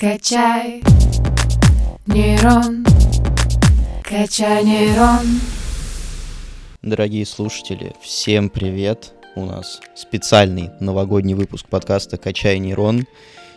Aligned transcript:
Качай 0.00 0.82
нейрон, 2.06 2.86
качай 4.02 4.64
нейрон. 4.64 5.26
Дорогие 6.80 7.26
слушатели, 7.26 7.92
всем 8.00 8.48
привет! 8.48 9.12
У 9.36 9.44
нас 9.44 9.78
специальный 9.94 10.70
новогодний 10.80 11.34
выпуск 11.34 11.66
подкаста 11.68 12.16
«Качай 12.16 12.58
нейрон». 12.58 13.04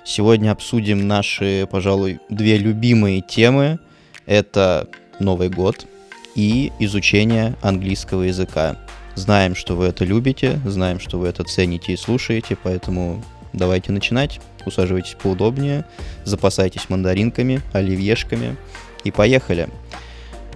Сегодня 0.03 0.51
обсудим 0.51 1.07
наши, 1.07 1.65
пожалуй, 1.71 2.19
две 2.27 2.57
любимые 2.57 3.21
темы. 3.21 3.79
Это 4.25 4.89
Новый 5.21 5.47
год 5.47 5.87
и 6.35 6.73
изучение 6.77 7.55
английского 7.61 8.23
языка. 8.23 8.75
Знаем, 9.15 9.55
что 9.55 9.77
вы 9.77 9.85
это 9.85 10.03
любите, 10.03 10.59
знаем, 10.65 10.99
что 10.99 11.19
вы 11.19 11.29
это 11.29 11.45
цените 11.45 11.93
и 11.93 11.97
слушаете, 11.97 12.57
поэтому 12.61 13.23
давайте 13.53 13.93
начинать. 13.93 14.41
Усаживайтесь 14.65 15.15
поудобнее, 15.21 15.85
запасайтесь 16.23 16.89
мандаринками, 16.89 17.61
оливьешками 17.73 18.55
и 19.03 19.11
поехали. 19.11 19.69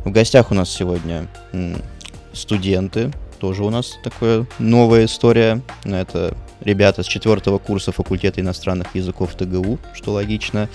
В 0.06 0.12
гостях 0.12 0.52
у 0.52 0.54
нас 0.54 0.70
сегодня 0.70 1.28
студенты, 2.34 3.12
тоже 3.40 3.64
у 3.64 3.70
нас 3.70 3.98
такая 4.04 4.46
новая 4.60 5.06
история. 5.06 5.62
Это 5.84 6.36
ребята 6.62 7.04
с 7.04 7.06
четвертого 7.06 7.58
курса 7.58 7.92
факультета 7.92 8.42
иностранных 8.42 8.96
языков 8.96 9.36
ТГУ, 9.36 9.80
что 9.94 10.14
логично. 10.14 10.70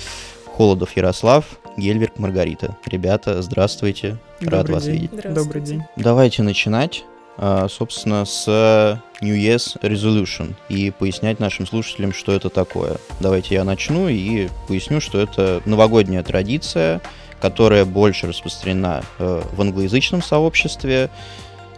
Холодов 0.56 0.94
Ярослав, 0.96 1.46
Гельверк 1.78 2.18
Маргарита. 2.18 2.76
Ребята, 2.84 3.40
здравствуйте, 3.40 4.18
Добрый 4.40 4.58
рад 4.58 4.68
вас 4.68 4.84
день. 4.84 4.92
видеть. 4.94 5.34
Добрый 5.34 5.62
день. 5.62 5.82
Давайте 5.96 6.42
начинать, 6.42 7.04
собственно, 7.38 8.24
с 8.24 9.00
New 9.22 9.36
Year's 9.36 9.80
Resolution 9.80 10.54
и 10.68 10.90
пояснять 10.90 11.40
нашим 11.40 11.66
слушателям, 11.66 12.12
что 12.12 12.32
это 12.32 12.50
такое. 12.50 12.96
Давайте 13.20 13.54
я 13.54 13.64
начну 13.64 14.08
и 14.08 14.48
поясню, 14.68 15.00
что 15.00 15.20
это 15.20 15.62
новогодняя 15.64 16.22
традиция, 16.22 17.00
которая 17.40 17.84
больше 17.84 18.26
распространена 18.26 19.02
э, 19.18 19.42
в 19.52 19.60
англоязычном 19.60 20.22
сообществе, 20.22 21.10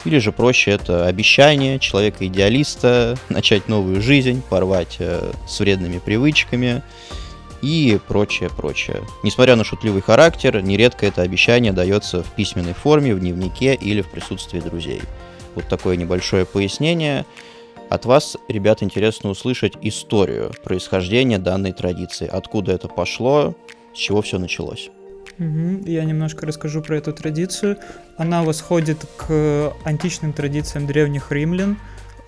или 0.05 0.19
же 0.19 0.33
проще 0.33 0.73
это 0.73 1.06
обещание 1.06 1.78
человека-идеалиста 1.78 3.17
начать 3.28 3.69
новую 3.69 4.00
жизнь, 4.00 4.43
порвать 4.48 4.97
э, 4.98 5.33
с 5.47 5.61
вредными 5.61 5.98
привычками 5.98 6.83
и 7.62 7.98
прочее, 8.09 8.50
прочее. 8.50 9.03
Несмотря 9.23 9.56
на 9.56 9.65
шутливый 9.65 10.03
характер, 10.03 10.61
нередко 10.61 11.06
это 11.06 11.23
обещание 11.23 11.73
дается 11.73 12.23
в 12.23 12.31
письменной 12.34 12.75
форме, 12.75 13.15
в 13.15 13.21
дневнике 13.21 13.75
или 13.75 14.03
в 14.03 14.11
присутствии 14.11 14.61
друзей. 14.61 15.00
Вот 15.55 15.69
такое 15.69 15.97
небольшое 15.97 16.44
пояснение. 16.44 17.24
От 17.91 18.06
вас, 18.06 18.36
ребят, 18.48 18.83
интересно 18.83 19.30
услышать 19.30 19.74
историю 19.83 20.52
происхождения 20.64 21.38
данной 21.38 21.72
традиции. 21.72 22.27
Откуда 22.27 22.72
это 22.72 22.88
пошло, 22.88 23.55
с 23.94 23.98
чего 23.98 24.22
все 24.22 24.38
началось. 24.38 24.91
Мгм. 25.38 25.84
Я 25.84 26.05
немножко 26.05 26.47
расскажу 26.47 26.80
про 26.82 26.97
эту 26.97 27.12
традицию. 27.12 27.78
Она 28.16 28.42
восходит 28.42 29.05
к 29.16 29.72
античным 29.84 30.32
традициям 30.32 30.86
древних 30.86 31.30
римлян. 31.30 31.77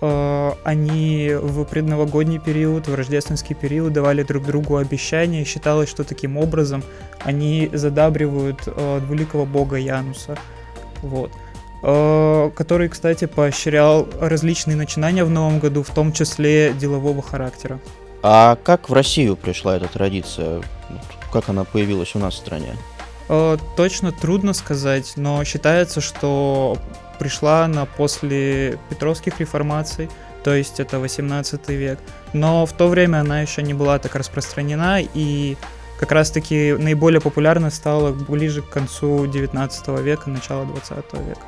Э, 0.01 0.51
Они 0.63 1.31
в 1.33 1.63
предновогодний 1.65 2.39
период, 2.39 2.87
в 2.87 2.95
рождественский 2.95 3.55
период 3.55 3.93
давали 3.93 4.23
друг 4.23 4.45
другу 4.45 4.77
обещания. 4.77 5.43
Считалось, 5.45 5.89
что 5.89 6.03
таким 6.03 6.37
образом 6.37 6.83
они 7.19 7.69
задабривают 7.73 8.59
э, 8.67 9.01
двуликого 9.05 9.45
бога 9.45 9.77
Януса. 9.77 10.37
Вот. 11.01 11.31
Э, 11.83 12.49
Который, 12.55 12.89
кстати, 12.89 13.25
поощрял 13.25 14.07
различные 14.19 14.75
начинания 14.75 15.23
в 15.23 15.29
новом 15.29 15.59
году, 15.59 15.83
в 15.83 15.89
том 15.89 16.11
числе 16.11 16.73
делового 16.73 17.21
характера. 17.21 17.79
А 18.23 18.57
как 18.63 18.89
в 18.89 18.93
Россию 18.93 19.35
пришла 19.35 19.77
эта 19.77 19.87
традиция? 19.87 20.61
Как 21.31 21.49
она 21.49 21.63
появилась 21.63 22.15
у 22.15 22.19
нас 22.19 22.33
в 22.33 22.37
стране? 22.37 22.75
Э, 23.29 23.57
Точно 23.75 24.11
трудно 24.11 24.53
сказать, 24.53 25.13
но 25.17 25.43
считается, 25.43 26.01
что 26.01 26.77
пришла 27.19 27.65
она 27.65 27.85
после 27.85 28.79
Петровских 28.89 29.39
реформаций, 29.39 30.09
то 30.43 30.55
есть 30.55 30.79
это 30.79 30.99
18 30.99 31.69
век. 31.69 31.99
Но 32.33 32.65
в 32.65 32.73
то 32.73 32.87
время 32.87 33.19
она 33.19 33.41
еще 33.41 33.61
не 33.63 33.73
была 33.73 33.99
так 33.99 34.15
распространена, 34.15 35.01
и 35.01 35.57
как 35.99 36.11
раз-таки 36.11 36.73
наиболее 36.73 37.19
популярной 37.19 37.71
стала 37.71 38.11
ближе 38.11 38.61
к 38.61 38.69
концу 38.69 39.27
19 39.27 39.87
века, 39.99 40.29
начало 40.29 40.65
20 40.65 40.95
века. 41.27 41.41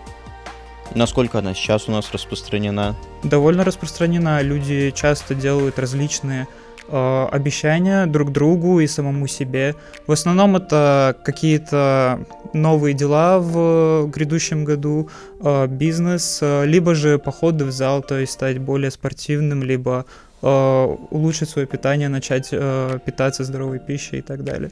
Насколько 0.95 1.39
она 1.39 1.53
сейчас 1.53 1.88
у 1.88 1.91
нас 1.91 2.11
распространена? 2.11 2.95
довольно 3.23 3.63
распространена. 3.63 4.41
Люди 4.41 4.91
часто 4.95 5.35
делают 5.35 5.79
различные 5.79 6.47
э, 6.88 7.27
обещания 7.31 8.05
друг 8.05 8.31
другу 8.31 8.79
и 8.79 8.88
самому 8.88 9.27
себе. 9.27 9.75
В 10.07 10.11
основном 10.11 10.55
это 10.55 11.16
какие-то 11.23 12.19
новые 12.53 12.94
дела 12.94 13.39
в 13.39 14.07
грядущем 14.07 14.66
году, 14.66 15.09
э, 15.41 15.67
бизнес, 15.67 16.39
э, 16.41 16.66
либо 16.66 16.95
же 16.95 17.17
походы 17.19 17.66
в 17.66 17.71
зал, 17.71 18.01
то 18.01 18.17
есть 18.17 18.33
стать 18.33 18.59
более 18.59 18.91
спортивным, 18.91 19.63
либо 19.63 20.06
э, 20.41 20.95
улучшить 21.11 21.50
свое 21.50 21.67
питание, 21.67 22.09
начать 22.09 22.50
э, 22.51 23.00
питаться 23.06 23.44
здоровой 23.44 23.79
пищей 23.79 24.19
и 24.19 24.21
так 24.21 24.44
далее. 24.44 24.71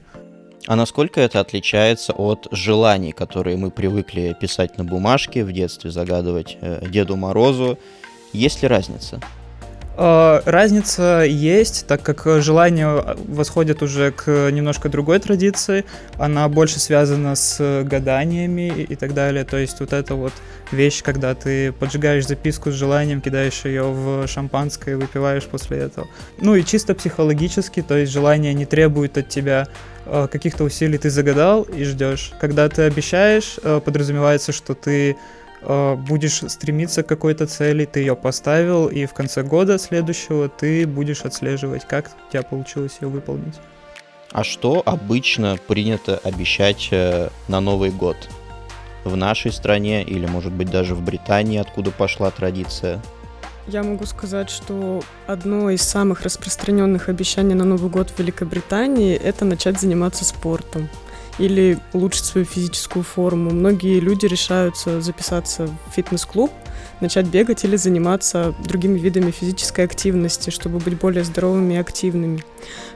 А 0.67 0.75
насколько 0.75 1.21
это 1.21 1.39
отличается 1.39 2.11
от 2.11 2.49
желаний, 2.51 3.13
которые 3.13 3.55
мы 3.55 3.71
привыкли 3.71 4.35
писать 4.39 4.77
на 4.77 4.83
бумажке, 4.83 5.45
в 5.45 5.51
детстве 5.53 5.91
загадывать 5.91 6.57
э, 6.59 6.85
Деду 6.89 7.15
Морозу? 7.15 7.79
Есть 8.33 8.61
ли 8.61 8.67
разница? 8.67 9.21
Э, 9.97 10.41
Разница 10.45 11.23
есть, 11.27 11.87
так 11.87 12.03
как 12.03 12.41
желание 12.41 13.15
восходит 13.27 13.81
уже 13.81 14.11
к 14.11 14.49
немножко 14.51 14.89
другой 14.89 15.19
традиции. 15.19 15.85
Она 16.17 16.47
больше 16.49 16.79
связана 16.79 17.35
с 17.35 17.83
гаданиями 17.83 18.71
и 18.75 18.87
и 18.87 18.95
так 18.95 19.13
далее. 19.13 19.43
То 19.43 19.57
есть 19.57 19.79
вот 19.79 19.93
эта 19.93 20.15
вот 20.15 20.33
вещь, 20.71 21.03
когда 21.03 21.33
ты 21.35 21.71
поджигаешь 21.71 22.27
записку 22.27 22.71
с 22.71 22.73
желанием, 22.73 23.21
кидаешь 23.21 23.65
ее 23.65 23.83
в 23.83 24.27
шампанское 24.27 24.93
и 24.93 24.95
выпиваешь 24.95 25.45
после 25.45 25.77
этого. 25.77 26.07
Ну 26.39 26.55
и 26.55 26.63
чисто 26.63 26.95
психологически, 26.95 27.81
то 27.81 27.95
есть 27.97 28.11
желание 28.11 28.53
не 28.53 28.65
требует 28.65 29.17
от 29.17 29.29
тебя 29.29 29.67
э, 30.05 30.27
каких-то 30.31 30.63
усилий, 30.63 30.97
ты 30.97 31.09
загадал 31.09 31.63
и 31.63 31.83
ждешь. 31.83 32.31
Когда 32.39 32.67
ты 32.69 32.83
обещаешь, 32.83 33.59
э, 33.63 33.81
подразумевается, 33.83 34.51
что 34.51 34.73
ты 34.73 35.15
э, 35.61 35.95
будешь 35.95 36.41
стремиться 36.47 37.03
к 37.03 37.07
какой-то 37.07 37.47
цели, 37.47 37.85
ты 37.85 38.01
ее 38.01 38.15
поставил, 38.15 38.87
и 38.87 39.05
в 39.05 39.13
конце 39.13 39.43
года 39.43 39.77
следующего 39.77 40.49
ты 40.49 40.85
будешь 40.87 41.21
отслеживать, 41.21 41.85
как 41.85 42.11
у 42.27 42.31
тебя 42.31 42.43
получилось 42.43 42.97
ее 43.01 43.07
выполнить. 43.07 43.55
А 44.31 44.43
что 44.43 44.83
обычно 44.85 45.57
принято 45.67 46.19
обещать 46.23 46.89
э, 46.91 47.29
на 47.47 47.59
Новый 47.59 47.91
год? 47.91 48.17
В 49.03 49.15
нашей 49.15 49.51
стране 49.51 50.03
или, 50.03 50.25
может 50.25 50.51
быть, 50.51 50.69
даже 50.69 50.93
в 50.95 51.01
Британии, 51.01 51.59
откуда 51.59 51.91
пошла 51.91 52.29
традиция? 52.29 53.01
Я 53.67 53.83
могу 53.83 54.05
сказать, 54.05 54.49
что 54.49 55.01
одно 55.27 55.69
из 55.69 55.81
самых 55.81 56.21
распространенных 56.21 57.09
обещаний 57.09 57.53
на 57.53 57.65
Новый 57.65 57.89
год 57.89 58.09
в 58.09 58.19
Великобритании– 58.19 59.15
это 59.23 59.43
начать 59.43 59.79
заниматься 59.79 60.23
спортом 60.23 60.89
или 61.39 61.77
улучшить 61.93 62.25
свою 62.25 62.45
физическую 62.45 63.03
форму. 63.03 63.51
Многие 63.51 63.99
люди 63.99 64.25
решаются 64.25 65.01
записаться 65.01 65.67
в 65.67 65.95
фитнес-клуб, 65.95 66.51
начать 67.01 67.27
бегать 67.27 67.63
или 67.63 67.75
заниматься 67.75 68.53
другими 68.63 68.97
видами 68.99 69.31
физической 69.31 69.85
активности, 69.85 70.49
чтобы 70.49 70.79
быть 70.79 70.99
более 70.99 71.23
здоровыми 71.23 71.75
и 71.75 71.77
активными. 71.77 72.43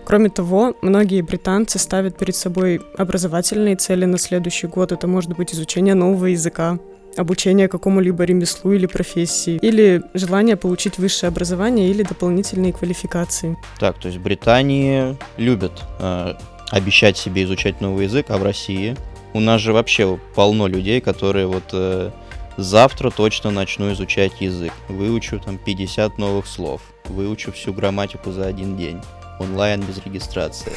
Кроме 0.06 0.30
того, 0.30 0.76
многие 0.82 1.22
британцы 1.22 1.80
ставят 1.80 2.18
перед 2.18 2.36
собой 2.36 2.82
образовательные 2.98 3.76
цели 3.76 4.06
на 4.06 4.18
следующий 4.18 4.68
год. 4.68 4.92
Это 4.92 5.08
может 5.08 5.36
быть 5.36 5.54
изучение 5.54 5.94
нового 5.94 6.28
языка, 6.28 6.80
обучение 7.18 7.68
какому-либо 7.68 8.24
ремеслу 8.24 8.72
или 8.72 8.86
профессии, 8.86 9.58
или 9.62 10.02
желание 10.14 10.56
получить 10.56 10.98
высшее 10.98 11.30
образование 11.30 11.90
или 11.90 12.04
дополнительные 12.04 12.74
квалификации. 12.74 13.58
Так, 13.80 14.00
то 14.00 14.08
есть 14.08 14.20
в 14.20 14.24
Британии 14.24 15.18
любят 15.38 15.84
э, 16.00 16.34
обещать 16.72 17.18
себе 17.18 17.44
изучать 17.44 17.82
новый 17.82 18.06
язык, 18.06 18.28
а 18.30 18.38
в 18.38 18.44
России 18.44 18.96
у 19.34 19.40
нас 19.40 19.62
же 19.62 19.74
вообще 19.74 20.20
полно 20.36 20.68
людей, 20.68 21.00
которые 21.02 21.48
вот 21.48 21.64
э, 21.74 22.12
завтра 22.58 23.12
точно 23.12 23.52
начну 23.52 23.92
изучать 23.94 24.42
язык, 24.42 24.74
выучу 24.88 25.40
там 25.40 25.58
50 25.58 26.18
новых 26.18 26.48
слов, 26.48 26.82
выучу 27.06 27.52
всю 27.52 27.74
грамматику 27.74 28.32
за 28.32 28.48
один 28.48 28.78
день, 28.78 29.00
онлайн 29.40 29.82
без 29.82 30.04
регистрации. 30.04 30.72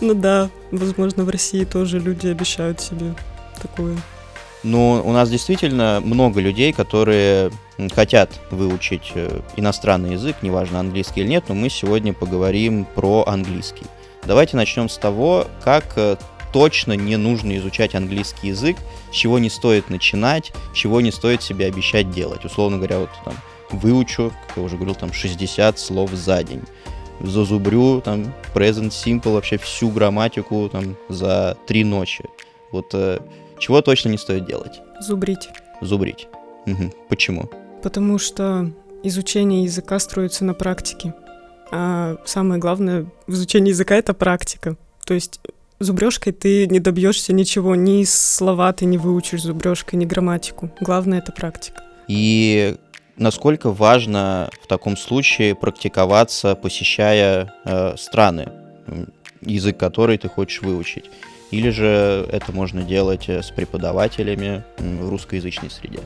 Ну 0.00 0.14
да, 0.14 0.50
возможно, 0.70 1.24
в 1.24 1.28
России 1.28 1.64
тоже 1.64 1.98
люди 1.98 2.28
обещают 2.28 2.80
себе 2.80 3.14
такое. 3.60 3.96
Ну, 4.62 5.02
у 5.04 5.12
нас 5.12 5.28
действительно 5.28 6.00
много 6.02 6.40
людей, 6.40 6.72
которые 6.72 7.50
хотят 7.94 8.30
выучить 8.50 9.12
э, 9.14 9.40
иностранный 9.56 10.12
язык, 10.12 10.36
неважно, 10.42 10.80
английский 10.80 11.20
или 11.20 11.28
нет, 11.28 11.44
но 11.48 11.54
мы 11.54 11.68
сегодня 11.68 12.14
поговорим 12.14 12.86
про 12.94 13.24
английский. 13.26 13.84
Давайте 14.26 14.56
начнем 14.56 14.88
с 14.88 14.96
того, 14.96 15.46
как 15.62 15.92
э, 15.96 16.16
точно 16.52 16.94
не 16.94 17.16
нужно 17.16 17.56
изучать 17.58 17.94
английский 17.94 18.48
язык, 18.48 18.76
с 19.10 19.14
чего 19.14 19.38
не 19.38 19.50
стоит 19.50 19.90
начинать, 19.90 20.52
чего 20.72 21.00
не 21.00 21.10
стоит 21.10 21.42
себе 21.42 21.66
обещать 21.66 22.10
делать. 22.10 22.44
Условно 22.44 22.78
говоря, 22.78 23.00
вот 23.00 23.10
там 23.24 23.34
выучу, 23.70 24.32
как 24.46 24.56
я 24.56 24.62
уже 24.62 24.76
говорил, 24.76 24.94
там 24.94 25.12
60 25.12 25.78
слов 25.78 26.10
за 26.12 26.42
день. 26.42 26.62
зазубрю 27.20 28.00
там 28.00 28.32
present 28.54 28.90
simple, 28.90 29.32
вообще 29.32 29.58
всю 29.58 29.90
грамматику 29.90 30.68
там 30.70 30.96
за 31.08 31.56
три 31.66 31.84
ночи. 31.84 32.24
Вот 32.72 32.90
э, 32.94 33.18
чего 33.58 33.82
точно 33.82 34.10
не 34.10 34.18
стоит 34.18 34.46
делать? 34.46 34.80
Зубрить. 35.00 35.48
Зубрить. 35.80 36.28
Мгм. 36.66 36.92
Почему? 37.08 37.50
Потому 37.82 38.18
что 38.18 38.70
изучение 39.02 39.64
языка 39.64 39.98
строится 39.98 40.44
на 40.44 40.54
практике. 40.54 41.14
А 41.70 42.16
самое 42.24 42.60
главное 42.60 43.06
в 43.26 43.32
изучении 43.32 43.70
языка— 43.70 43.94
это 43.96 44.14
практика. 44.14 44.76
То 45.04 45.14
есть 45.14 45.40
зубрежкой 45.80 46.32
ты 46.32 46.66
не 46.66 46.80
добьешься 46.80 47.32
ничего, 47.32 47.74
ни 47.74 48.04
слова 48.04 48.72
ты 48.72 48.84
не 48.84 48.98
выучишь 48.98 49.42
зубрежкой, 49.42 49.98
ни 49.98 50.04
грамматику. 50.04 50.70
Главное— 50.80 51.18
это 51.20 51.32
практика. 51.32 51.82
И 52.08 52.76
насколько 53.16 53.70
важно 53.70 54.50
в 54.62 54.66
таком 54.66 54.96
случае 54.96 55.54
практиковаться, 55.54 56.54
посещая 56.54 57.52
э, 57.64 57.96
страны, 57.96 58.48
язык 59.40 59.76
который 59.76 60.18
ты 60.18 60.28
хочешь 60.28 60.62
выучить? 60.62 61.10
Или 61.50 61.70
же 61.70 62.28
это 62.32 62.52
можно 62.52 62.82
делать 62.82 63.28
э, 63.28 63.42
с 63.42 63.50
преподавателями 63.50 64.64
в 64.78 65.08
русскоязычной 65.08 65.70
среде? 65.70 66.00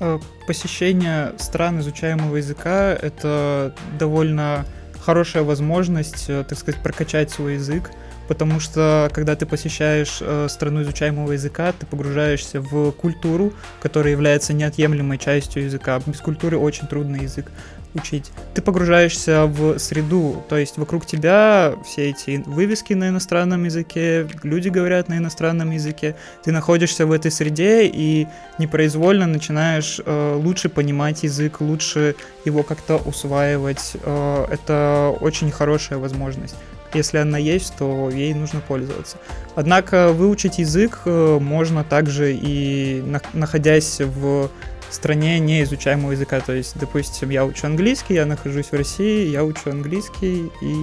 Э, 0.00 0.18
Посещение 0.46 1.32
стран 1.38 1.80
изучаемого 1.80 2.36
языка— 2.36 2.92
это 3.02 3.74
довольно 3.98 4.66
хорошая 5.10 5.42
возможность, 5.42 6.26
э, 6.28 6.44
так 6.48 6.56
сказать, 6.56 6.80
прокачать 6.80 7.32
свой 7.32 7.54
язык, 7.54 7.90
потому 8.28 8.60
что 8.60 9.10
когда 9.12 9.34
ты 9.34 9.44
посещаешь 9.44 10.18
э, 10.20 10.46
страну 10.48 10.82
изучаемого 10.82 11.32
языка, 11.32 11.72
ты 11.72 11.84
погружаешься 11.84 12.60
в 12.60 12.92
культуру, 12.92 13.52
которая 13.82 14.12
является 14.12 14.52
неотъемлемой 14.52 15.18
частью 15.18 15.64
языка. 15.64 16.00
Без 16.06 16.20
культуры 16.20 16.58
очень 16.58 16.86
трудно 16.86 17.16
язык 17.16 17.50
учить. 17.94 18.30
Ты 18.54 18.62
погружаешься 18.62 19.46
в 19.46 19.78
среду, 19.78 20.42
то 20.48 20.56
есть 20.56 20.78
вокруг 20.78 21.06
тебя 21.06 21.74
все 21.84 22.10
эти 22.10 22.42
вывески 22.46 22.94
на 22.94 23.08
иностранном 23.08 23.64
языке, 23.64 24.28
люди 24.42 24.68
говорят 24.68 25.08
на 25.08 25.18
иностранном 25.18 25.70
языке, 25.70 26.16
ты 26.44 26.52
находишься 26.52 27.06
в 27.06 27.12
этой 27.12 27.30
среде 27.30 27.86
и 27.86 28.26
непроизвольно 28.58 29.26
начинаешь 29.26 30.00
э, 30.04 30.34
лучше 30.36 30.68
понимать 30.68 31.22
язык, 31.22 31.60
лучше 31.60 32.14
его 32.44 32.62
как-то 32.62 32.96
усваивать. 32.96 33.92
Э, 34.02 34.46
это 34.50 35.14
очень 35.20 35.50
хорошая 35.50 35.98
возможность. 35.98 36.54
Если 36.92 37.18
она 37.18 37.38
есть, 37.38 37.74
то 37.78 38.10
ей 38.10 38.34
нужно 38.34 38.60
пользоваться. 38.60 39.18
Однако 39.54 40.12
выучить 40.12 40.58
язык 40.58 41.02
э, 41.04 41.38
можно 41.40 41.84
также 41.84 42.34
и 42.34 43.00
на- 43.06 43.22
находясь 43.32 44.00
в 44.00 44.50
стране 44.94 45.38
неизучаемого 45.38 46.12
языка. 46.12 46.40
То 46.40 46.52
есть, 46.52 46.78
допустим, 46.78 47.30
я 47.30 47.44
учу 47.44 47.66
английский, 47.66 48.14
я 48.14 48.26
нахожусь 48.26 48.66
в 48.66 48.74
России, 48.74 49.28
я 49.28 49.44
учу 49.44 49.70
английский, 49.70 50.50
и 50.60 50.74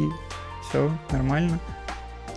все 0.69 0.91
нормально. 1.11 1.59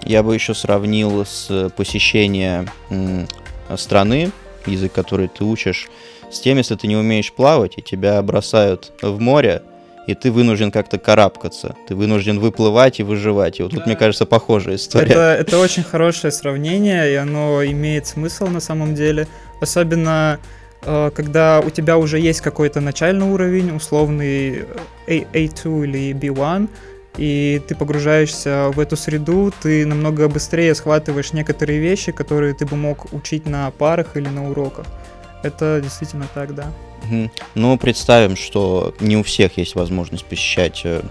Я 0.03 0.23
бы 0.23 0.35
еще 0.35 0.55
сравнил 0.55 1.25
с 1.27 1.71
посещением 1.77 2.69
м, 2.91 3.29
страны, 3.77 4.31
язык, 4.67 4.93
который 4.93 5.29
ты 5.29 5.45
учишь, 5.45 5.89
с 6.31 6.41
тем, 6.41 6.59
если 6.59 6.75
ты 6.77 6.87
не 6.87 6.97
умеешь 6.97 7.33
плавать, 7.33 7.75
и 7.77 7.83
тебя 7.83 8.21
бросают 8.23 8.93
в 9.03 9.21
море, 9.21 9.63
и 10.07 10.15
ты 10.15 10.33
вынужден 10.33 10.71
как-то 10.71 10.99
карабкаться, 10.99 11.77
ты 11.87 11.95
вынужден 11.95 12.41
выплывать 12.41 12.99
и 13.01 13.03
выживать. 13.03 13.61
И 13.61 13.63
вот 13.63 13.71
тут, 13.73 13.81
Да. 13.81 13.87
мне 13.87 13.97
кажется, 13.97 14.27
похожая 14.27 14.77
история. 14.77 15.11
Это, 15.11 15.37
это 15.41 15.59
очень 15.59 15.83
хорошее 15.83 16.33
сравнение, 16.33 17.13
и 17.13 17.15
оно 17.17 17.65
имеет 17.65 18.07
смысл 18.07 18.47
на 18.47 18.61
самом 18.61 18.95
деле. 18.95 19.29
Особенно, 19.61 20.39
когда 20.83 21.61
у 21.61 21.71
тебя 21.71 21.99
уже 21.99 22.19
есть 22.19 22.41
какой-то 22.41 22.81
начальный 22.81 23.27
уровень, 23.27 23.77
условный 23.77 24.65
A, 25.07 25.13
A2 25.13 25.85
или 25.85 26.13
B1, 26.13 26.69
и 27.17 27.61
ты 27.67 27.75
погружаешься 27.75 28.71
в 28.75 28.81
эту 28.81 28.97
среду, 28.97 29.53
ты 29.61 29.85
намного 29.85 30.29
быстрее 30.29 30.75
схватываешь 30.75 31.33
некоторые 31.33 31.81
вещи, 31.81 32.13
которые 32.13 32.55
ты 32.55 32.67
бы 32.67 32.77
мог 32.77 33.13
учить 33.13 33.47
на 33.47 33.71
парах 33.73 34.17
или 34.17 34.29
на 34.29 34.49
уроках. 34.51 34.87
Это 35.43 35.81
действительно 35.83 36.27
так, 36.33 36.55
да. 36.55 36.73
Ну, 37.55 37.77
представим, 37.79 38.37
что 38.37 38.95
не 39.01 39.17
у 39.17 39.23
всех 39.23 39.59
есть 39.59 39.75
возможность 39.75 40.25
посещать 40.25 40.83
э, 40.85 41.03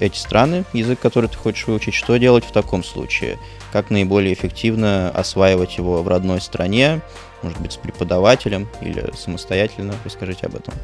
эти 0.00 0.18
страны, 0.18 0.64
язык, 0.72 0.98
который 1.00 1.28
ты 1.28 1.36
хочешь 1.36 1.66
выучить. 1.66 1.94
Что 1.94 2.16
делать 2.16 2.44
в 2.44 2.52
таком 2.52 2.82
случае? 2.82 3.38
Как 3.72 3.90
наиболее 3.90 4.34
эффективно 4.34 5.10
осваивать 5.10 5.78
его 5.78 6.02
в 6.02 6.08
родной 6.08 6.40
стране? 6.40 7.00
Может 7.42 7.60
быть, 7.60 7.72
с 7.72 7.76
преподавателем 7.76 8.68
или 8.80 9.10
самостоятельно? 9.16 9.94
Расскажите 10.04 10.46
об 10.46 10.56
этом. 10.56 10.74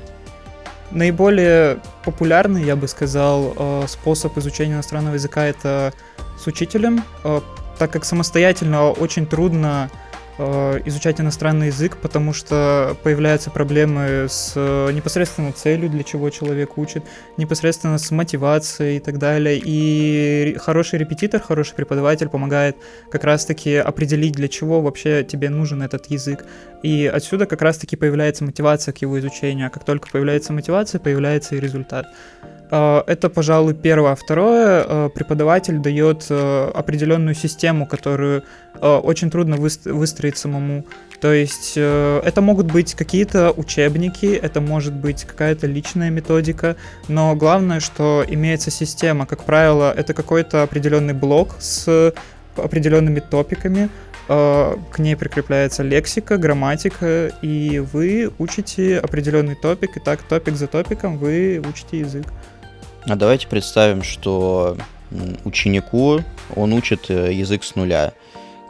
Наиболее 0.90 1.78
популярный, 2.04 2.62
я 2.62 2.76
бы 2.76 2.86
сказал, 2.88 3.54
э, 3.56 3.84
способ 3.88 4.36
изучения 4.38 4.74
иностранного 4.74 5.14
языка 5.14 5.44
это 5.44 5.92
с 6.38 6.46
учителем, 6.46 7.02
э, 7.24 7.40
так 7.78 7.90
как 7.90 8.04
самостоятельно 8.04 8.90
очень 8.90 9.26
трудно 9.26 9.90
изучать 10.38 11.20
иностранный 11.20 11.68
язык, 11.68 11.96
потому 11.96 12.32
что 12.32 12.96
появляются 13.02 13.50
проблемы 13.50 14.26
с 14.28 14.52
э, 14.54 14.92
непосредственно 14.92 15.52
целью, 15.52 15.88
для 15.88 16.02
чего 16.02 16.28
человек 16.30 16.76
учит, 16.76 17.04
непосредственно 17.36 17.96
с 17.98 18.10
мотивацией 18.10 18.98
и 18.98 19.00
так 19.00 19.18
далее. 19.18 19.60
И 19.62 20.56
хороший 20.60 20.98
репетитор, 20.98 21.40
хороший 21.40 21.74
преподаватель 21.74 22.28
помогает 22.28 22.76
как 23.10 23.24
раз-таки 23.24 23.76
определить, 23.76 24.34
для 24.34 24.48
чего 24.48 24.82
вообще 24.82 25.24
тебе 25.24 25.48
нужен 25.48 25.82
этот 25.82 26.06
язык. 26.10 26.44
И 26.82 27.06
отсюда 27.06 27.46
как 27.46 27.62
раз-таки 27.62 27.96
появляется 27.96 28.44
мотивация 28.44 28.92
к 28.92 28.98
его 28.98 29.18
изучению. 29.18 29.68
А 29.68 29.70
как 29.70 29.84
только 29.84 30.08
появляется 30.10 30.52
мотивация, 30.52 30.98
появляется 30.98 31.54
и 31.54 31.60
результат. 31.60 32.06
Э, 32.70 33.02
Это, 33.06 33.28
пожалуй, 33.28 33.74
первое. 33.74 34.12
А 34.12 34.16
Второе, 34.16 34.84
э, 34.86 35.08
преподаватель 35.14 35.78
дает 35.78 36.26
э, 36.30 36.70
определенную 36.74 37.34
систему, 37.34 37.86
которую 37.86 38.42
очень 38.78 39.30
трудно 39.30 39.54
выс- 39.54 39.90
выстроить 39.90 40.36
самому. 40.36 40.84
То 41.18 41.32
есть 41.32 41.78
это 41.78 42.42
могут 42.42 42.70
быть 42.70 42.94
какие-то 42.94 43.50
учебники, 43.56 44.26
это 44.26 44.60
может 44.60 44.92
быть 44.92 45.24
какая-то 45.24 45.66
личная 45.66 46.10
методика, 46.10 46.76
но 47.08 47.34
главное, 47.34 47.80
что 47.80 48.22
имеется 48.28 48.70
система. 48.70 49.24
Как 49.24 49.44
правило, 49.44 49.90
это 49.96 50.12
какой-то 50.12 50.62
определенный 50.62 51.14
блок 51.14 51.56
с 51.58 52.12
определенными 52.54 53.20
топиками, 53.20 53.88
к 54.28 54.98
ней 54.98 55.16
прикрепляется 55.16 55.82
лексика, 55.82 56.36
грамматика, 56.36 57.28
и 57.40 57.78
вы 57.78 58.30
учите 58.38 58.98
определенный 58.98 59.54
топик, 59.54 59.96
и 59.96 60.00
так 60.00 60.20
топик 60.22 60.56
за 60.56 60.66
топиком 60.66 61.16
вы 61.16 61.62
учите 61.66 62.00
язык. 62.00 62.26
А 63.08 63.14
давайте 63.14 63.46
представим, 63.46 64.02
что 64.02 64.76
ученику 65.44 66.22
он 66.56 66.72
учит 66.72 67.08
э, 67.08 67.32
язык 67.32 67.62
с 67.62 67.76
нуля. 67.76 68.12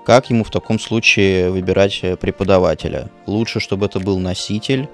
Как 0.04 0.28
ему 0.28 0.44
в 0.44 0.50
таком 0.50 0.78
случае 0.78 1.50
выбирать 1.50 2.00
э, 2.02 2.16
преподавателя? 2.16 3.08
Лучше, 3.26 3.60
чтобы 3.60 3.86
это 3.86 3.98
был 3.98 4.18
носитель, 4.18 4.88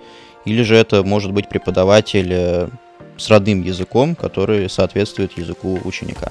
или 0.45 0.63
же 0.63 0.77
это 0.77 1.03
может 1.03 1.33
быть 1.33 1.49
преподаватель 1.49 2.33
э, 2.33 2.69
с 3.17 3.29
родным 3.31 3.63
языком, 3.63 4.15
который 4.15 4.71
соответствует 4.71 5.37
языку 5.37 5.81
ученика? 5.85 6.31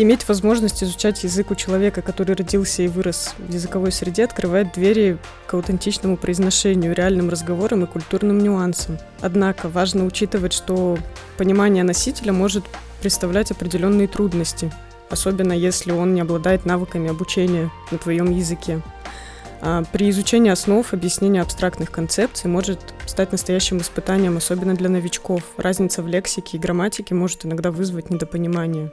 Иметь 0.00 0.28
возможность 0.28 0.84
изучать 0.84 1.24
язык 1.24 1.50
у 1.50 1.56
человека, 1.56 2.02
который 2.02 2.36
родился 2.36 2.84
и 2.84 2.86
вырос 2.86 3.34
в 3.36 3.52
языковой 3.52 3.90
среде, 3.90 4.26
открывает 4.26 4.72
двери 4.72 5.18
к 5.48 5.54
аутентичному 5.54 6.16
произношению, 6.16 6.94
реальным 6.94 7.30
разговорам 7.30 7.82
и 7.82 7.88
культурным 7.88 8.38
нюансам. 8.38 8.96
Однако 9.20 9.68
важно 9.68 10.04
учитывать, 10.04 10.52
что 10.52 10.96
понимание 11.36 11.82
носителя 11.82 12.32
может 12.32 12.62
представлять 13.02 13.50
определенные 13.50 14.06
трудности, 14.06 14.72
особенно 15.10 15.52
если 15.52 15.90
он 15.90 16.14
не 16.14 16.20
обладает 16.20 16.64
навыками 16.64 17.10
обучения 17.10 17.68
на 17.90 17.98
твоем 17.98 18.30
языке. 18.30 18.80
А 19.60 19.82
При 19.90 20.10
изучении 20.10 20.52
основ 20.52 20.92
объяснение 20.92 21.42
абстрактных 21.42 21.90
концепций 21.90 22.48
может 22.48 22.78
стать 23.06 23.32
настоящим 23.32 23.78
испытанием, 23.78 24.36
особенно 24.36 24.76
для 24.76 24.90
новичков. 24.90 25.42
Разница 25.56 26.04
в 26.04 26.06
лексике 26.06 26.56
и 26.56 26.60
грамматике 26.60 27.16
может 27.16 27.44
иногда 27.44 27.72
вызвать 27.72 28.10
недопонимание. 28.10 28.92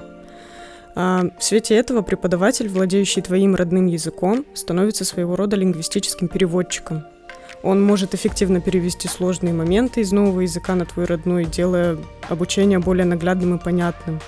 А, 0.95 1.25
В 1.37 1.43
свете 1.43 1.75
этого 1.75 2.01
преподаватель, 2.01 2.69
владеющий 2.69 3.21
твоим 3.21 3.55
родным 3.55 3.87
языком, 3.87 4.45
становится 4.53 5.03
своего 5.03 5.35
рода 5.35 5.55
лингвистическим 5.57 6.29
переводчиком. 6.29 7.03
Он 7.63 7.83
может 7.83 8.13
эффективно 8.13 8.61
перевести 8.61 9.07
сложные 9.07 9.53
моменты 9.53 10.01
из 10.01 10.11
нового 10.11 10.41
языка 10.41 10.75
на 10.75 10.85
твой 10.85 11.05
родной, 11.05 11.45
делая 11.45 11.97
обучение 12.29 12.79
более 12.79 13.05
наглядным 13.05 13.55
и 13.55 13.59
понятным. 13.59 14.19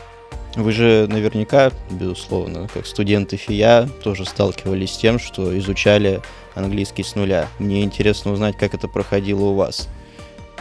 Вы 0.55 0.71
же 0.71 1.05
наверняка, 1.07 1.71
безусловно, 1.91 2.67
как 2.73 2.87
студенты 2.87 3.37
ФИЯ, 3.37 3.87
тоже 4.03 4.25
сталкивались 4.25 4.93
с 4.93 4.97
тем, 4.97 5.19
что 5.19 5.55
изучали 5.59 6.21
английский 6.55 7.03
с 7.03 7.15
нуля. 7.15 7.47
Мне 7.59 7.83
интересно 7.83 8.31
узнать, 8.31 8.57
как 8.57 8.73
это 8.73 8.87
проходило 8.87 9.45
у 9.45 9.53
вас. 9.53 9.87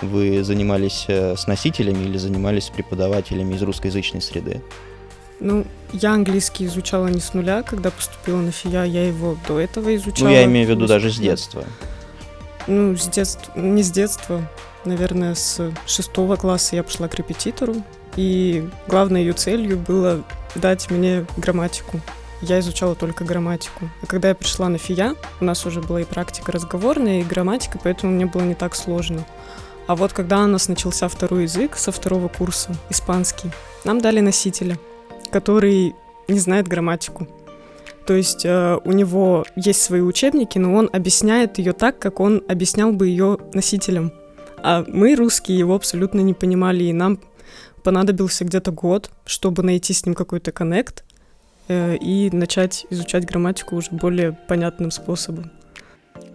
Вы 0.03 0.45
занимались 0.45 1.07
э, 1.09 1.35
с 1.35 1.47
носителями 1.47 2.05
или 2.05 2.19
занимались 2.19 2.65
с 2.65 2.69
преподавателями 2.69 3.55
из 3.55 3.63
русскоязычной 3.63 4.21
среды? 4.21 4.61
Ну, 5.41 5.67
я 5.93 6.13
английский 6.13 6.67
изучала 6.67 7.09
не 7.09 7.21
с 7.21 7.35
нуля, 7.35 7.63
когда 7.63 7.91
поступила 7.91 8.39
на 8.39 8.53
ФИЯ, 8.53 8.85
я 8.85 9.07
его 9.07 9.37
до 9.47 9.61
этого 9.61 9.95
изучала. 9.97 10.29
Ну, 10.29 10.35
я 10.35 10.45
имею 10.45 10.67
в 10.67 10.71
виду 10.71 10.87
даже 10.87 11.11
с 11.11 11.19
детства. 11.19 11.65
Ну, 12.67 12.97
с 12.97 13.07
детства, 13.07 13.53
не 13.55 13.83
с 13.83 13.91
детства, 13.91 14.43
наверное, 14.85 15.35
с 15.35 15.73
шестого 15.87 16.37
класса 16.37 16.77
я 16.77 16.83
пошла 16.83 17.09
к 17.09 17.15
репетитору, 17.15 17.77
и 18.17 18.69
главной 18.89 19.21
ее 19.21 19.35
целью 19.35 19.79
было 19.79 20.25
дать 20.55 20.91
мне 20.91 21.27
грамматику. 21.37 22.01
Я 22.43 22.59
изучала 22.61 22.95
только 22.95 23.25
грамматику. 23.25 23.89
А 24.03 24.07
когда 24.07 24.29
я 24.29 24.35
пришла 24.35 24.69
на 24.69 24.79
ФИЯ, 24.79 25.15
у 25.41 25.45
нас 25.45 25.65
уже 25.67 25.81
была 25.81 26.01
и 26.01 26.05
практика 26.05 26.53
разговорная, 26.53 27.21
и 27.21 27.25
грамматика, 27.25 27.79
поэтому 27.83 28.13
мне 28.13 28.27
было 28.27 28.43
не 28.43 28.55
так 28.55 28.75
сложно. 28.75 29.25
А 29.87 29.95
вот 29.95 30.13
когда 30.13 30.43
у 30.43 30.47
нас 30.47 30.69
начался 30.69 31.09
второй 31.09 31.45
язык 31.45 31.77
со 31.77 31.93
второго 31.93 32.29
курса, 32.29 32.75
испанский, 32.91 33.51
нам 33.85 34.01
дали 34.01 34.21
носителя, 34.21 34.79
который 35.37 35.95
не 36.29 36.39
знает 36.39 36.67
грамматику. 36.67 37.29
То 38.07 38.15
есть 38.15 38.47
э, 38.47 38.79
у 38.83 38.93
него 38.93 39.45
есть 39.55 39.83
свои 39.83 40.01
учебники, 40.01 40.57
но 40.57 40.73
он 40.75 40.89
объясняет 40.91 41.59
ее 41.59 41.75
так, 41.75 41.99
как 41.99 42.21
он 42.21 42.43
объяснял 42.49 42.91
бы 42.91 43.09
ее 43.09 43.37
носителям. 43.53 44.13
А 44.63 44.83
мы, 44.89 45.15
русские, 45.15 45.59
его 45.59 45.75
абсолютно 45.75 46.21
не 46.21 46.33
понимали, 46.33 46.85
и 46.85 46.93
нам 46.95 47.19
понадобился 47.83 48.47
где-то 48.47 48.71
год, 48.71 49.11
чтобы 49.27 49.63
найти 49.63 49.93
с 49.93 50.07
ним 50.07 50.15
какой-то 50.15 50.53
коннект 50.53 51.05
э, 51.69 51.97
и 51.97 52.31
начать 52.31 52.87
изучать 52.89 53.27
грамматику 53.27 53.77
уже 53.77 53.91
более 53.91 54.33
понятным 54.33 54.91
способом. 54.91 55.51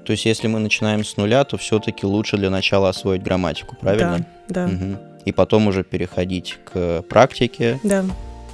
То 0.05 0.11
есть, 0.11 0.25
если 0.25 0.47
мы 0.47 0.59
начинаем 0.59 1.03
с 1.03 1.17
нуля, 1.17 1.43
то 1.43 1.57
все-таки 1.57 2.05
лучше 2.05 2.37
для 2.37 2.51
начала 2.51 2.89
освоить 2.89 3.23
грамматику, 3.23 3.75
правильно? 3.81 4.27
Да, 4.47 4.67
да. 4.67 4.71
Мгм. 4.71 4.99
И 5.25 5.31
потом 5.31 5.67
уже 5.67 5.83
переходить 5.83 6.59
к 6.71 7.01
практике 7.09 7.79
Да, 7.83 8.05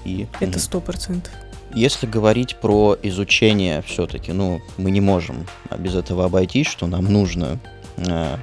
и. 0.07 0.27
это 0.39 0.59
сто 0.59 0.79
процентов. 0.79 1.31
Если 1.73 2.07
говорить 2.07 2.55
про 2.55 2.97
изучение 3.03 3.81
все-таки, 3.81 4.31
ну, 4.31 4.61
мы 4.77 4.89
не 4.89 5.01
можем 5.01 5.45
без 5.77 5.95
этого 5.95 6.25
обойтись, 6.25 6.67
что 6.67 6.87
нам 6.87 7.05
нужно 7.05 7.59
э, 7.97 8.37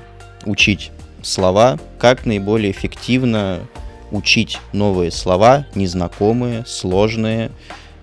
учить 0.45 0.91
слова, 1.23 1.79
как 1.99 2.27
наиболее 2.27 2.71
эффективно 2.71 3.61
учить 4.11 4.61
новые 4.73 5.11
слова, 5.11 5.67
незнакомые, 5.75 6.65
сложные, 6.67 7.51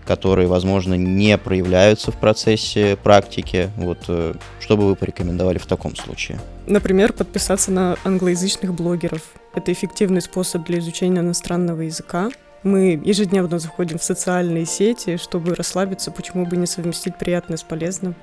которые, 0.05 0.47
возможно, 0.47 0.95
не 0.95 1.37
проявляются 1.37 2.11
в 2.11 2.17
процессе 2.17 2.97
практики. 3.01 3.69
Вот 3.77 3.99
э, 4.07 4.33
что 4.59 4.75
бы 4.75 4.87
вы 4.87 4.95
порекомендовали 4.95 5.57
в 5.57 5.67
таком 5.67 5.95
случае? 5.95 6.39
Например, 6.65 7.13
подписаться 7.13 7.71
на 7.71 7.95
англоязычных 8.03 8.73
блогеров. 8.73 9.21
Это 9.53 9.71
эффективный 9.71 10.21
способ 10.21 10.65
для 10.65 10.79
изучения 10.79 11.21
иностранного 11.21 11.81
языка. 11.81 12.29
Мы 12.63 13.01
ежедневно 13.03 13.57
заходим 13.57 13.97
в 13.97 14.03
социальные 14.03 14.65
сети, 14.65 15.17
чтобы 15.17 15.55
расслабиться, 15.55 16.11
почему 16.11 16.45
бы 16.45 16.57
не 16.57 16.67
совместить 16.67 17.15
приятное 17.15 17.57
с 17.57 17.63
полезным. 17.63 18.15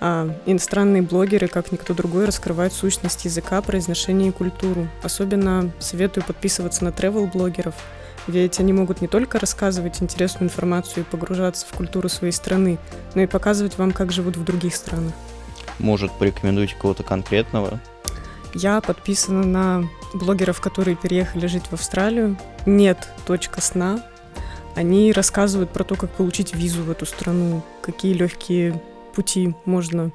А 0.00 0.30
иностранные 0.46 1.02
блогеры, 1.02 1.48
как 1.48 1.72
никто 1.72 1.94
другой, 1.94 2.26
раскрывают 2.26 2.72
сущность 2.72 3.24
языка, 3.24 3.62
произношение 3.62 4.28
и 4.28 4.32
культуру. 4.32 4.88
Особенно 5.02 5.70
советую 5.78 6.24
подписываться 6.24 6.84
на 6.84 6.90
travel-блогеров, 6.90 7.74
ведь 8.26 8.60
они 8.60 8.74
могут 8.74 9.00
не 9.00 9.08
только 9.08 9.38
рассказывать 9.40 10.02
интересную 10.02 10.48
информацию 10.48 11.04
и 11.04 11.10
погружаться 11.10 11.66
в 11.66 11.74
культуру 11.74 12.10
своей 12.10 12.32
страны, 12.32 12.78
но 13.14 13.22
и 13.22 13.26
показывать 13.26 13.78
вам, 13.78 13.92
как 13.92 14.12
живут 14.12 14.36
в 14.36 14.44
других 14.44 14.76
странах. 14.76 15.14
Может, 15.78 16.12
порекомендуете 16.12 16.76
кого-то 16.78 17.02
конкретного? 17.02 17.80
Я 18.60 18.80
подписана 18.80 19.46
на 19.46 19.88
блогеров, 20.12 20.60
которые 20.60 20.96
переехали 20.96 21.46
жить 21.46 21.66
в 21.70 21.74
Австралию. 21.74 22.36
Нет 22.66 23.08
точка 23.24 23.60
сна. 23.60 24.02
Они 24.74 25.12
рассказывают 25.12 25.70
про 25.70 25.84
то, 25.84 25.94
как 25.94 26.10
получить 26.10 26.56
визу 26.56 26.82
в 26.82 26.90
эту 26.90 27.06
страну, 27.06 27.62
какие 27.82 28.14
легкие 28.14 28.82
пути 29.14 29.54
можно 29.64 30.10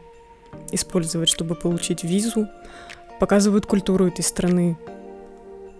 использовать, 0.72 1.30
чтобы 1.30 1.56
получить 1.56 2.04
визу. 2.04 2.50
Показывают 3.18 3.66
культуру 3.66 4.08
этой 4.08 4.24
страны. 4.24 4.78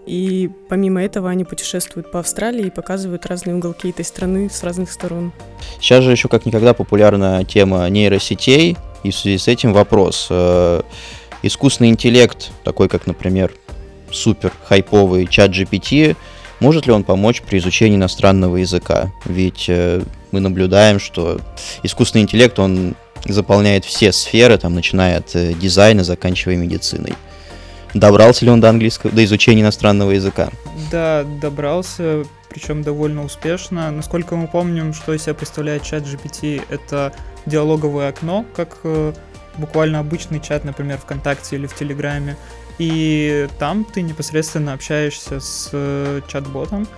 И 0.06 0.50
помимо 0.70 1.02
этого 1.02 1.28
они 1.28 1.44
путешествуют 1.44 2.10
по 2.10 2.20
Австралии 2.20 2.68
и 2.68 2.70
показывают 2.70 3.26
разные 3.26 3.56
уголки 3.56 3.90
этой 3.90 4.06
страны 4.06 4.48
с 4.48 4.62
разных 4.62 4.90
сторон. 4.90 5.32
Сейчас 5.80 6.02
же 6.02 6.12
еще 6.12 6.28
как 6.28 6.46
никогда 6.46 6.72
популярна 6.72 7.44
тема 7.44 7.86
нейросетей, 7.90 8.78
и 9.02 9.10
в 9.10 9.14
связи 9.14 9.36
с 9.36 9.48
этим 9.48 9.74
вопрос. 9.74 10.30
Искусственный 11.44 11.90
интеллект, 11.90 12.52
такой 12.64 12.88
как, 12.88 13.06
например, 13.06 13.52
супер 14.10 14.50
хайповый 14.64 15.26
чат 15.26 15.50
GPT, 15.50 16.16
может 16.58 16.86
ли 16.86 16.92
он 16.92 17.04
помочь 17.04 17.42
при 17.42 17.58
изучении 17.58 17.96
иностранного 17.96 18.56
языка? 18.56 19.12
Ведь 19.26 19.66
э, 19.68 20.00
мы 20.30 20.40
наблюдаем, 20.40 20.98
что 20.98 21.38
искусственный 21.82 22.22
интеллект, 22.22 22.58
он 22.58 22.94
заполняет 23.26 23.84
все 23.84 24.10
сферы, 24.10 24.56
там, 24.56 24.74
начиная 24.74 25.18
от 25.18 25.36
э, 25.36 25.52
дизайна, 25.52 26.02
заканчивая 26.02 26.56
медициной. 26.56 27.12
Добрался 27.92 28.46
ли 28.46 28.50
он 28.50 28.62
до 28.62 28.70
английского, 28.70 29.12
до 29.12 29.22
изучения 29.22 29.60
иностранного 29.60 30.12
языка? 30.12 30.48
Да, 30.90 31.24
добрался, 31.42 32.24
причем 32.48 32.82
довольно 32.82 33.22
успешно. 33.22 33.90
Насколько 33.90 34.34
мы 34.36 34.48
помним, 34.48 34.94
что 34.94 35.12
из 35.12 35.24
себя 35.24 35.34
представляет 35.34 35.82
чат 35.82 36.04
GPT, 36.04 36.62
это 36.70 37.12
диалоговое 37.44 38.08
окно, 38.08 38.46
как 38.56 38.78
э, 38.84 39.12
буквально 39.58 40.00
обычный 40.00 40.40
чат, 40.40 40.64
например, 40.64 40.98
ВКонтакте 40.98 41.56
или 41.56 41.66
в 41.66 41.74
Телеграме. 41.74 42.36
И 42.78 43.48
там 43.58 43.84
ты 43.84 44.02
непосредственно 44.02 44.72
общаешься 44.72 45.38
с 45.40 45.70
э, 45.72 46.20
чат-ботом, 46.26 46.88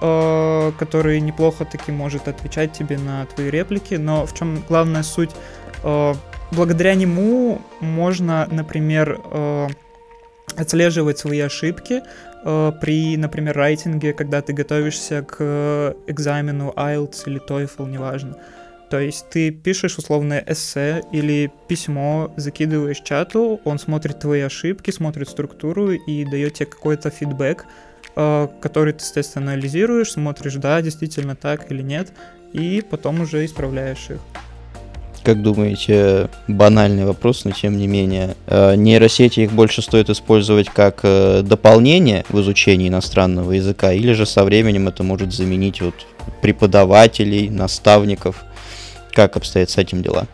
э, 0.00 0.72
который 0.78 1.20
неплохо 1.20 1.64
таки 1.64 1.90
может 1.90 2.28
отвечать 2.28 2.72
тебе 2.72 2.98
на 2.98 3.24
твои 3.26 3.50
реплики. 3.50 3.94
Но 3.94 4.26
в 4.26 4.34
чем 4.34 4.62
главная 4.68 5.02
суть? 5.02 5.30
Э, 5.82 6.14
благодаря 6.50 6.94
нему 6.94 7.62
можно, 7.80 8.46
например, 8.50 9.20
отслеживать 10.54 11.18
свои 11.18 11.40
ошибки 11.40 12.02
при, 12.44 13.16
например, 13.16 13.56
райтинге, 13.56 14.12
когда 14.12 14.42
ты 14.42 14.52
готовишься 14.52 15.22
к 15.22 15.96
экзамену 16.06 16.74
IELTS 16.76 17.22
или 17.26 17.40
TOEFL, 17.40 17.88
неважно. 17.88 18.36
То 18.92 19.00
есть 19.00 19.30
ты 19.30 19.50
пишешь 19.50 19.96
условное 19.96 20.44
эссе 20.46 21.02
или 21.12 21.50
письмо, 21.66 22.30
закидываешь 22.36 23.00
чату, 23.00 23.58
он 23.64 23.78
смотрит 23.78 24.18
твои 24.18 24.42
ошибки, 24.42 24.90
смотрит 24.90 25.30
структуру 25.30 25.92
и 25.92 26.26
дает 26.26 26.52
тебе 26.52 26.66
какой-то 26.66 27.08
фидбэк, 27.08 27.64
э, 28.16 28.48
который 28.60 28.92
ты, 28.92 29.02
естественно, 29.02 29.52
анализируешь, 29.52 30.12
смотришь, 30.12 30.56
да, 30.56 30.82
действительно 30.82 31.34
так 31.36 31.72
или 31.72 31.80
нет, 31.80 32.12
и 32.52 32.84
потом 32.90 33.22
уже 33.22 33.46
исправляешь 33.46 34.10
их. 34.10 34.18
Как 35.24 35.40
думаете, 35.40 36.28
банальный 36.46 37.06
вопрос, 37.06 37.46
но 37.46 37.52
тем 37.52 37.78
не 37.78 37.86
менее, 37.86 38.36
э, 38.46 38.74
нейросети 38.74 39.40
их 39.40 39.52
больше 39.52 39.80
стоит 39.80 40.10
использовать 40.10 40.68
как 40.68 41.00
э, 41.02 41.40
дополнение 41.42 42.26
в 42.28 42.38
изучении 42.42 42.88
иностранного 42.88 43.52
языка, 43.52 43.94
или 43.94 44.12
же 44.12 44.26
со 44.26 44.44
временем 44.44 44.86
это 44.86 45.02
может 45.02 45.32
заменить 45.32 45.80
вот 45.80 45.94
преподавателей, 46.42 47.48
наставников? 47.48 48.44
Как 49.12 49.36
обстоят 49.36 49.70
с 49.70 49.78
этим 49.78 50.02
дела? 50.02 50.26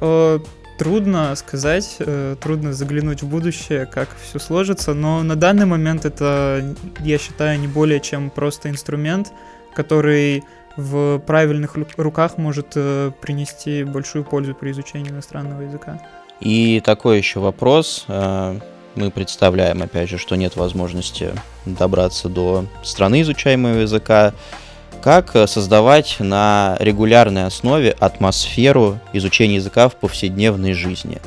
Э, 0.00 0.38
Трудно 0.76 1.32
сказать, 1.36 1.96
э, 2.00 2.34
трудно 2.40 2.72
заглянуть 2.72 3.22
в 3.22 3.28
будущее, 3.28 3.86
как 3.86 4.08
все 4.20 4.40
сложится, 4.40 4.92
но 4.92 5.22
на 5.22 5.36
данный 5.36 5.66
момент 5.66 6.04
это, 6.04 6.74
я 6.98 7.18
считаю, 7.18 7.60
не 7.60 7.68
более 7.68 8.00
чем 8.00 8.28
просто 8.28 8.70
инструмент, 8.70 9.32
который 9.76 10.42
в 10.76 11.20
правильных 11.20 11.76
руках 11.96 12.38
может 12.38 12.72
э, 12.74 13.12
принести 13.20 13.84
большую 13.84 14.24
пользу 14.24 14.56
при 14.56 14.72
изучении 14.72 15.10
иностранного 15.10 15.62
языка. 15.62 16.00
И 16.40 16.82
такой 16.84 17.18
еще 17.18 17.38
вопрос. 17.38 18.06
Мы 18.08 19.10
представляем, 19.10 19.82
опять 19.82 20.08
же, 20.08 20.18
что 20.18 20.34
нет 20.34 20.56
возможности 20.56 21.32
добраться 21.64 22.28
до 22.28 22.66
страны 22.82 23.22
изучаемого 23.22 23.78
языка. 23.78 24.34
Как 25.04 25.36
э, 25.36 25.46
создавать 25.46 26.16
на 26.18 26.78
регулярной 26.80 27.44
основе 27.44 27.90
атмосферу 27.90 28.98
изучения 29.12 29.56
языка 29.56 29.90
в 29.90 29.96
повседневной 29.96 30.72
жизни? 30.72 31.20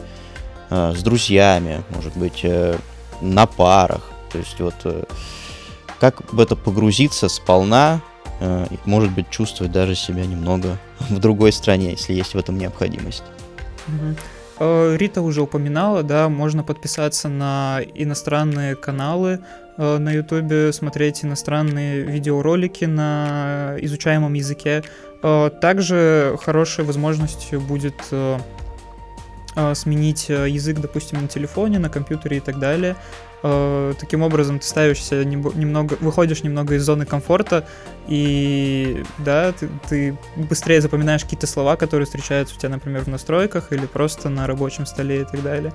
Э, 0.71 0.95
С 0.97 1.03
друзьями, 1.03 1.83
может 1.91 2.17
быть, 2.17 2.39
э, 2.41 2.75
на 3.21 3.45
парах. 3.45 4.01
То 4.31 4.39
есть 4.39 4.59
вот 4.59 5.07
как 5.99 6.33
в 6.33 6.39
это 6.39 6.55
погрузиться 6.55 7.29
сполна, 7.29 8.01
и, 8.41 8.77
может 8.85 9.11
быть, 9.11 9.29
чувствовать 9.29 9.71
даже 9.71 9.95
себя 9.95 10.25
немного 10.25 10.79
в 11.09 11.19
другой 11.19 11.51
стране, 11.51 11.91
если 11.91 12.13
есть 12.13 12.33
в 12.33 12.37
этом 12.37 12.57
необходимость. 12.57 13.23
Э, 14.59 14.95
Рита 14.97 15.21
уже 15.21 15.41
упоминала, 15.41 16.03
да, 16.03 16.29
можно 16.29 16.63
подписаться 16.63 17.29
на 17.29 17.79
иностранные 17.93 18.75
каналы 18.75 19.39
э, 19.77 19.97
на 19.97 20.11
Ютубе, 20.11 20.73
смотреть 20.73 21.23
иностранные 21.23 22.01
видеоролики 22.01 22.85
на 22.85 23.75
изучаемом 23.81 24.33
языке. 24.33 24.83
Э, 25.21 25.49
Также 25.61 26.37
хорошей 26.41 26.85
возможностью 26.85 27.61
будет 27.61 27.95
сменить 29.73 30.29
язык, 30.29 30.79
допустим, 30.79 31.19
на 31.23 31.27
телефоне, 31.27 31.79
на 31.79 31.89
компьютере 31.89 32.37
и 32.37 32.39
так 32.39 32.59
далее. 32.59 32.95
Э, 33.43 33.93
Таким 33.99 34.23
образом, 34.23 34.59
ты 34.59 34.65
ставишься 34.67 35.23
немного, 35.25 35.97
выходишь 35.99 36.43
немного 36.43 36.75
из 36.75 36.83
зоны 36.83 37.05
комфорта, 37.05 37.67
и 38.07 39.03
да, 39.19 39.51
ты, 39.51 39.69
ты 39.87 40.17
быстрее 40.35 40.81
запоминаешь 40.81 41.23
какие-то 41.23 41.47
слова, 41.47 41.75
которые 41.75 42.05
встречаются 42.05 42.55
у 42.55 42.59
тебя, 42.59 42.69
например, 42.69 43.03
в 43.03 43.07
настройках 43.07 43.71
или 43.71 43.85
просто 43.85 44.29
на 44.29 44.47
рабочем 44.47 44.85
столе 44.85 45.21
и 45.21 45.25
так 45.25 45.41
далее. 45.43 45.73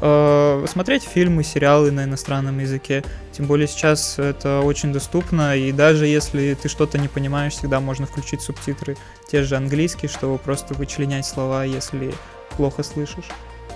э, 0.00 0.64
смотреть 0.68 1.02
фильмы, 1.04 1.42
сериалы 1.44 1.90
на 1.90 2.04
иностранном 2.04 2.58
языке. 2.58 3.02
Тем 3.32 3.46
более 3.46 3.66
сейчас 3.68 4.18
это 4.18 4.60
очень 4.60 4.92
доступно, 4.92 5.56
и 5.56 5.72
даже 5.72 6.06
если 6.06 6.54
ты 6.54 6.68
что-то 6.68 6.98
не 6.98 7.08
понимаешь, 7.08 7.52
всегда 7.54 7.80
можно 7.80 8.06
включить 8.06 8.40
субтитры, 8.40 8.96
те 9.30 9.42
же 9.42 9.56
английские, 9.56 10.08
чтобы 10.08 10.38
просто 10.38 10.74
вычленять 10.74 11.26
слова, 11.26 11.64
если 11.64 12.14
плохо 12.56 12.82
слышишь. 12.82 13.28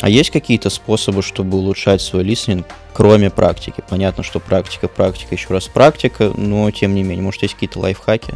А 0.04 0.08
есть 0.10 0.28
какие-то 0.28 0.68
способы, 0.68 1.22
чтобы 1.22 1.56
улучшать 1.56 2.02
свой 2.02 2.24
листинг, 2.24 2.66
кроме 2.92 3.30
практики? 3.30 3.82
Понятно, 3.88 4.22
что 4.22 4.38
практика, 4.38 4.86
практика, 4.86 5.34
еще 5.34 5.48
раз 5.48 5.66
практика, 5.66 6.30
но 6.36 6.70
тем 6.70 6.94
не 6.94 7.02
менее, 7.02 7.22
может, 7.22 7.40
есть 7.40 7.54
какие-то 7.54 7.78
лайфхаки? 7.78 8.34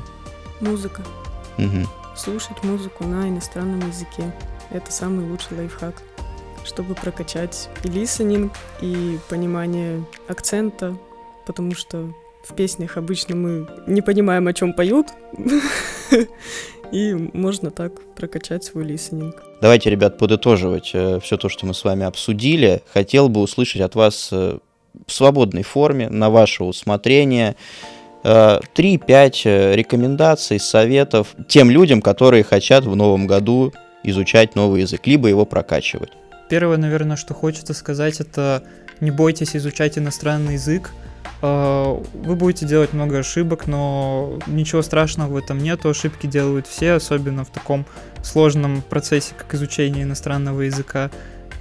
Музыка. 0.63 1.03
Угу. 1.59 1.87
Слушать 2.17 2.65
музыку 2.65 3.05
на 3.05 3.29
иностранном 3.29 3.87
языке. 3.87 4.33
Это 4.71 4.91
самый 4.91 5.29
лучший 5.29 5.59
лайфхак, 5.59 6.03
чтобы 6.65 6.95
прокачать 6.95 7.69
и 7.85 7.89
лисенинг, 7.89 8.55
и 8.81 9.19
понимание 9.29 10.03
акцента, 10.27 10.97
потому 11.45 11.75
что 11.75 12.15
в 12.45 12.55
песнях 12.55 12.97
обычно 12.97 13.37
мы 13.37 13.69
не 13.87 14.01
понимаем, 14.01 14.49
о 14.49 14.55
чем 14.55 14.73
поют, 14.73 15.09
и 16.93 17.15
можно 17.15 17.71
так 17.71 17.93
прокачать 18.15 18.65
свой 18.65 18.85
лисенинг. 18.85 19.43
Давайте, 19.61 19.91
ребят, 19.91 20.19
подытоживать 20.19 20.91
э, 20.95 21.21
все 21.23 21.37
то, 21.37 21.49
что 21.49 21.67
мы 21.67 21.75
с 21.75 21.85
вами 21.85 22.05
обсудили. 22.05 22.83
Хотел 22.93 23.29
бы 23.29 23.41
услышать 23.41 23.81
от 23.81 23.95
вас 23.95 24.31
э, 24.33 24.59
в 25.07 25.13
свободной 25.13 25.63
форме, 25.63 26.09
на 26.09 26.31
ваше 26.31 26.65
усмотрение, 26.65 27.57
э, 28.25 28.61
3-5 28.75 29.43
э, 29.45 29.77
рекомендаций, 29.77 30.59
советов 30.59 31.35
тем 31.49 31.71
людям, 31.71 32.01
которые 32.03 32.45
хотят 32.45 32.85
в 32.85 32.97
новом 32.97 33.27
году 33.27 33.73
изучать 34.03 34.55
новый 34.55 34.83
язык, 34.83 35.07
либо 35.07 35.29
его 35.29 35.45
прокачивать. 35.45 36.11
Первое, 36.49 36.79
наверное, 36.79 37.17
что 37.17 37.35
хочется 37.35 37.75
сказать, 37.75 38.21
это 38.21 38.63
не 39.01 39.11
бойтесь 39.11 39.55
изучать 39.55 39.99
иностранный 39.99 40.55
язык. 40.55 40.93
Э, 41.43 41.97
Вы 42.15 42.35
будете 42.37 42.67
делать 42.67 42.93
много 42.93 43.19
ошибок, 43.19 43.67
но 43.67 44.39
ничего 44.47 44.83
страшного 44.83 45.33
в 45.33 45.37
этом 45.37 45.59
нету. 45.59 45.89
Ошибки 45.89 46.27
делают 46.27 46.67
все, 46.67 46.93
особенно 46.93 47.45
в 47.45 47.51
таком 47.51 47.87
сложном 48.23 48.83
процессе, 48.83 49.35
как 49.37 49.55
изучение 49.55 50.05
иностранного 50.05 50.63
языка. 50.63 51.11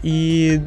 И, 0.04 0.62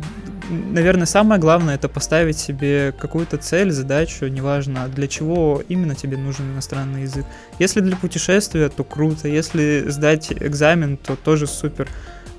наверное, 0.51 1.07
самое 1.07 1.41
главное 1.41 1.77
это 1.77 1.89
поставить 1.89 2.39
себе 2.39 2.93
какую-то 2.99 3.37
цель, 3.37 3.71
задачу, 3.71 4.27
неважно, 4.27 4.89
для 4.89 5.07
чего 5.07 5.63
именно 5.69 5.95
тебе 5.95 6.17
нужен 6.17 6.53
иностранный 6.53 7.03
язык. 7.03 7.25
Если 7.59 7.81
для 7.81 7.97
путешествия, 7.97 8.69
то 8.69 8.83
круто. 8.83 9.29
Если 9.29 9.85
сдать 9.89 10.33
экзамен, 10.33 10.97
то 10.97 11.17
тоже 11.17 11.47
супер. 11.47 11.89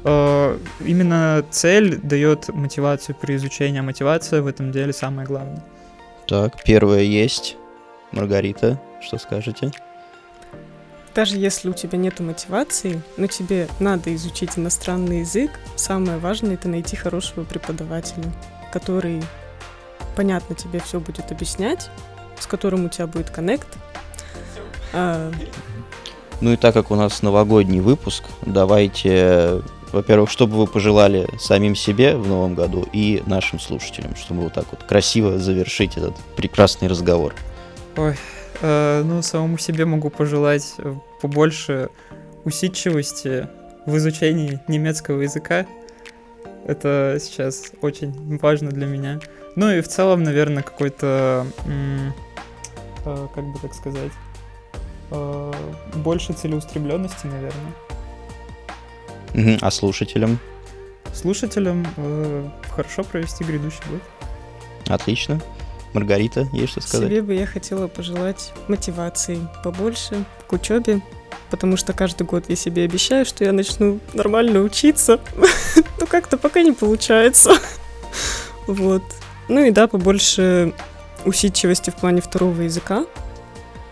Э, 0.04 0.58
Именно 0.86 1.46
цель 1.50 1.98
дает 1.98 2.50
мотивацию 2.50 3.16
при 3.20 3.36
изучении, 3.36 3.80
а 3.80 3.84
мотивация 3.84 4.42
в 4.42 4.48
этом 4.48 4.72
деле 4.72 4.94
самое 4.94 5.28
главное. 5.28 5.64
Так, 6.32 6.64
первое 6.64 7.02
есть. 7.02 7.58
Маргарита, 8.14 8.82
что 9.02 9.18
скажете? 9.18 9.70
Даже 11.14 11.36
если 11.36 11.70
у 11.70 11.74
тебя 11.74 11.98
нет 11.98 12.22
мотивации, 12.22 13.02
но 13.18 13.28
тебе 13.28 13.68
надо 13.82 14.16
изучить 14.16 14.58
иностранный 14.58 15.20
язык, 15.20 15.52
самое 15.76 16.20
важное 16.20 16.54
это 16.54 16.70
найти 16.70 16.96
хорошего 16.96 17.44
преподавателя, 17.44 18.32
который 18.72 19.22
понятно 20.16 20.56
тебе 20.56 20.80
все 20.80 21.02
будет 21.02 21.34
объяснять, 21.34 21.90
с 22.40 22.48
которым 22.48 22.86
у 22.86 22.88
тебя 22.88 23.08
будет 23.08 23.30
коннект. 23.30 23.68
А, 24.94 25.34
Ну 26.40 26.54
и 26.54 26.56
так 26.56 26.74
как 26.74 26.92
у 26.92 26.96
нас 26.96 27.22
новогодний 27.24 27.82
выпуск, 27.82 28.24
давайте, 28.46 29.64
во-первых, 29.92 30.30
что 30.30 30.48
бы 30.48 30.58
вы 30.58 30.68
пожелали 30.68 31.28
самим 31.40 31.76
себе 31.76 32.16
в 32.16 32.28
новом 32.28 32.56
году 32.56 32.88
и 32.94 33.22
нашим 33.26 33.60
слушателям, 33.60 34.16
чтобы 34.16 34.42
вот 34.44 34.54
так 34.54 34.66
вот 34.72 34.84
красиво 34.84 35.38
завершить 35.38 35.98
этот 35.98 36.16
прекрасный 36.36 36.88
разговор. 36.88 37.34
Ой, 37.98 38.16
э, 38.62 39.04
ну, 39.04 39.22
самому 39.22 39.58
себе 39.58 39.86
могу 39.86 40.10
пожелать 40.10 40.76
э, 40.78 40.96
побольше 41.22 41.90
усидчивости 42.44 43.48
в 43.86 43.98
изучении 43.98 44.60
немецкого 44.68 45.22
языка. 45.22 45.66
Это 46.66 47.18
сейчас 47.20 47.72
очень 47.82 48.38
важно 48.38 48.70
для 48.70 48.86
меня. 48.86 49.20
Ну 49.56 49.70
и 49.70 49.82
в 49.82 49.88
целом, 49.88 50.24
наверное, 50.24 50.64
какой-то, 50.64 51.46
э, 51.66 53.28
как 53.34 53.44
бы 53.44 53.60
так 53.60 53.74
сказать, 53.74 54.12
э, 55.12 55.54
больше 55.96 56.34
целеустремленности, 56.34 57.28
наверное. 57.28 57.74
А 59.62 59.72
слушателям? 59.72 60.40
Слушателям 61.14 61.86
э, 61.98 62.50
хорошо 62.70 63.04
провести 63.04 63.44
грядущий 63.44 63.84
год. 63.90 64.02
Отлично. 64.88 65.42
Маргарита, 65.94 66.48
есть 66.54 66.72
что 66.72 66.82
сказать? 66.82 67.10
себе 67.10 67.22
бы 67.22 67.34
я 67.34 67.46
хотела 67.46 67.88
пожелать 67.88 68.54
мотивации 68.68 69.40
побольше 69.64 70.24
к 70.48 70.54
учебе, 70.54 71.02
потому 71.50 71.76
что 71.76 71.92
каждый 71.92 72.24
год 72.24 72.46
я 72.48 72.56
себе 72.56 72.84
обещаю, 72.84 73.26
что 73.26 73.44
я 73.44 73.52
начну 73.52 74.00
нормально 74.14 74.62
учиться, 74.62 75.20
но 76.00 76.06
как-то 76.06 76.38
пока 76.38 76.62
не 76.62 76.72
получается. 76.72 77.52
Вот. 78.68 79.02
Ну 79.50 79.66
и 79.66 79.72
да, 79.72 79.88
побольше 79.88 80.74
усидчивости 81.26 81.90
в 81.90 81.96
плане 81.96 82.22
второго 82.22 82.62
языка, 82.62 83.06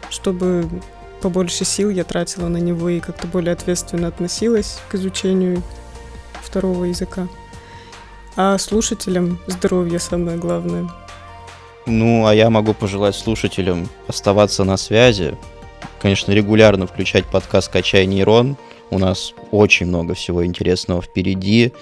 чтобы 0.10 0.70
побольше 1.20 1.66
сил 1.66 1.90
я 1.90 2.04
тратила 2.04 2.48
на 2.48 2.58
него 2.58 2.90
и 2.90 3.00
как-то 3.00 3.28
более 3.28 3.54
ответственно 3.54 4.08
относилась 4.08 4.80
к 4.90 4.96
изучению 4.96 5.62
второго 6.42 6.86
языка. 6.86 7.28
А 8.36 8.58
слушателям 8.58 9.40
здоровье 9.48 10.00
самое 10.00 10.38
главное. 10.38 10.90
Ну, 11.86 12.26
а 12.26 12.34
я 12.34 12.50
могу 12.50 12.74
пожелать 12.74 13.16
слушателям 13.16 13.90
оставаться 14.08 14.64
на 14.64 14.78
связи. 14.78 15.36
Конечно, 16.02 16.32
регулярно 16.32 16.88
включать 16.88 17.26
подкаст 17.26 17.72
«Качай 17.72 18.06
нейрон». 18.06 18.58
У 18.92 18.98
нас 18.98 19.34
очень 19.52 19.88
много 19.88 20.14
всего 20.14 20.46
интересного 20.46 21.02
впереди. 21.02 21.74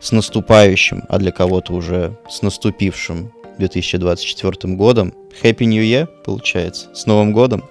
С 0.00 0.12
наступающим, 0.12 1.02
а 1.08 1.18
для 1.18 1.32
кого-то 1.32 1.72
уже 1.72 2.18
с 2.28 2.42
наступившим 2.42 3.32
2024 3.58 4.74
годом. 4.74 5.14
Happy 5.42 5.64
New 5.64 5.82
Year, 5.82 6.06
получается. 6.24 6.94
С 6.94 7.06
Новым 7.06 7.32
годом. 7.32 7.64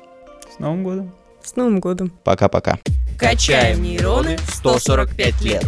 С 0.54 0.60
Новым 0.60 0.84
годом! 0.84 1.12
С 1.42 1.56
Новым 1.56 1.80
годом! 1.80 2.14
Пока-пока. 2.24 2.78
Качаем 3.18 3.82
нейроны 3.82 4.38
145 4.38 5.42
лет. 5.42 5.64